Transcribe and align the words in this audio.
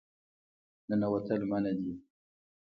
ننوتل 0.89 1.41
منع 1.49 1.71
دي 1.81 1.93